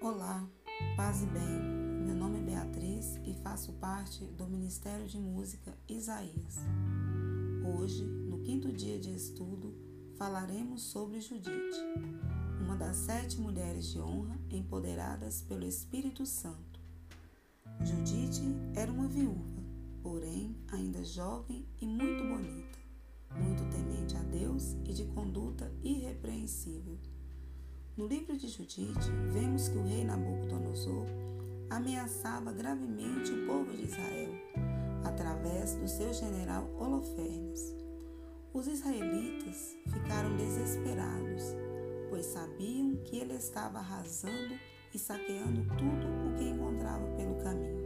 [0.00, 0.48] Olá,
[0.96, 1.60] paz e bem.
[2.06, 6.56] Meu nome é Beatriz e faço parte do Ministério de Música Isaías.
[7.64, 9.74] Hoje, no quinto dia de estudo,
[10.16, 11.80] falaremos sobre Judite,
[12.60, 16.78] uma das sete mulheres de honra empoderadas pelo Espírito Santo.
[17.84, 18.44] Judite
[18.76, 19.64] era uma viúva,
[20.00, 22.78] porém ainda jovem e muito bonita,
[23.36, 26.96] muito temente a Deus e de conduta irrepreensível.
[27.98, 31.04] No livro de Judite, vemos que o rei Nabucodonosor
[31.68, 34.30] ameaçava gravemente o povo de Israel
[35.04, 37.74] através do seu general Holofernes.
[38.54, 41.42] Os israelitas ficaram desesperados,
[42.08, 44.54] pois sabiam que ele estava arrasando
[44.94, 47.82] e saqueando tudo o que encontrava pelo caminho.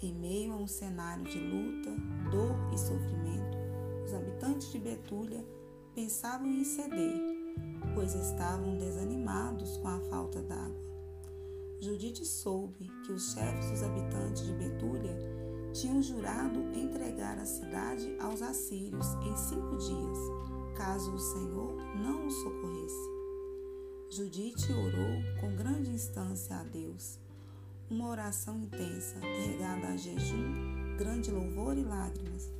[0.00, 1.90] Em meio a um cenário de luta,
[2.30, 3.58] dor e sofrimento,
[4.04, 5.44] os habitantes de Betúlia
[5.96, 7.33] pensavam em ceder
[7.94, 10.84] pois estavam desanimados com a falta d'água.
[11.80, 15.16] Judite soube que os chefes dos habitantes de Betúlia
[15.72, 20.18] tinham jurado entregar a cidade aos assírios em cinco dias,
[20.76, 23.14] caso o Senhor não os socorresse.
[24.10, 27.18] Judite orou com grande instância a Deus,
[27.90, 32.50] uma oração intensa, regada a jejum, grande louvor e lágrimas,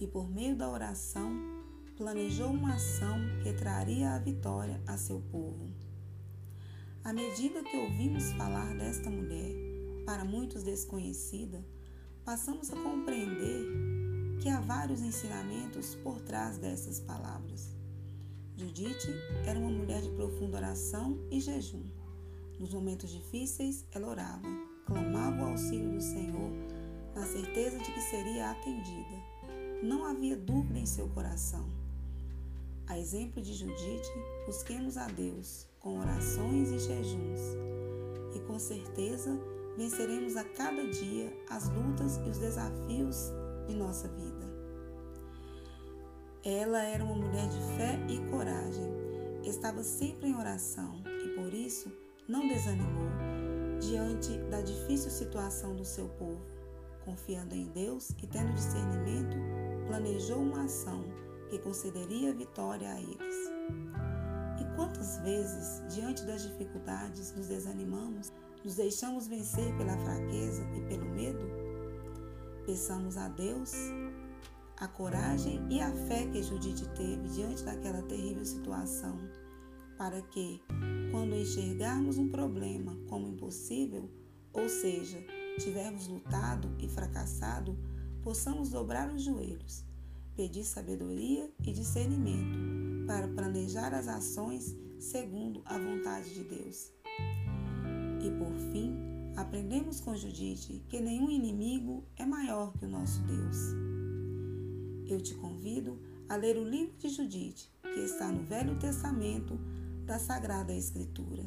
[0.00, 1.55] e por meio da oração
[1.96, 5.66] planejou uma ação que traria a vitória a seu povo.
[7.02, 9.54] À medida que ouvimos falar desta mulher,
[10.04, 11.64] para muitos desconhecida,
[12.22, 13.64] passamos a compreender
[14.42, 17.74] que há vários ensinamentos por trás dessas palavras.
[18.56, 19.08] Judite
[19.46, 21.84] era uma mulher de profunda oração e jejum.
[22.58, 24.48] Nos momentos difíceis, ela orava,
[24.84, 26.50] clamava o auxílio do Senhor,
[27.14, 29.36] na certeza de que seria atendida.
[29.82, 31.85] Não havia dúvida em seu coração.
[32.88, 34.12] A exemplo de Judite,
[34.46, 37.40] busquemos a Deus com orações e jejuns,
[38.32, 39.36] e com certeza
[39.76, 43.32] venceremos a cada dia as lutas e os desafios
[43.66, 44.46] de nossa vida.
[46.44, 48.88] Ela era uma mulher de fé e coragem,
[49.42, 51.90] estava sempre em oração e por isso
[52.28, 53.10] não desanimou
[53.80, 56.40] diante da difícil situação do seu povo.
[57.04, 59.36] Confiando em Deus e tendo discernimento,
[59.88, 61.04] planejou uma ação
[61.46, 63.50] que concederia vitória a eles.
[64.60, 68.32] E quantas vezes, diante das dificuldades, nos desanimamos,
[68.64, 71.44] nos deixamos vencer pela fraqueza e pelo medo?
[72.64, 73.72] Peçamos a Deus
[74.78, 79.16] a coragem e a fé que Judite teve diante daquela terrível situação,
[79.96, 80.62] para que,
[81.10, 84.10] quando enxergarmos um problema como impossível,
[84.52, 85.18] ou seja,
[85.58, 87.78] tivermos lutado e fracassado,
[88.22, 89.85] possamos dobrar os joelhos
[90.36, 92.58] pedir sabedoria e discernimento
[93.06, 96.92] para planejar as ações segundo a vontade de Deus.
[98.20, 98.94] E por fim,
[99.34, 103.56] aprendemos com Judite que nenhum inimigo é maior que o nosso Deus.
[105.08, 105.98] Eu te convido
[106.28, 109.58] a ler o livro de Judite, que está no Velho Testamento
[110.04, 111.44] da Sagrada Escritura.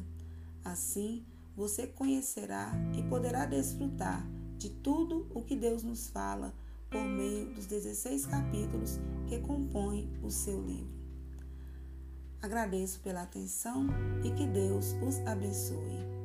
[0.64, 1.24] Assim,
[1.54, 4.26] você conhecerá e poderá desfrutar
[4.56, 6.54] de tudo o que Deus nos fala
[6.90, 11.00] por meio dos 16 capítulos que compõem o seu livro.
[12.42, 13.86] Agradeço pela atenção
[14.24, 16.19] e que Deus os abençoe.